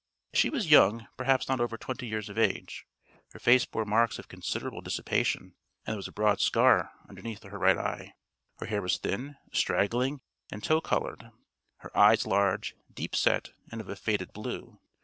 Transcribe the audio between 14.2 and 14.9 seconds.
blue.